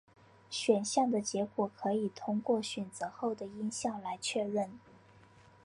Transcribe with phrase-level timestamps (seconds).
[0.49, 4.79] 选项的结果可以透过选择后的音效来确认。